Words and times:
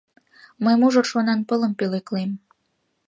Мый 0.63 0.75
мужыр 0.79 1.05
шонанпылым 1.11 1.71
пӧлеклем. 1.79 2.31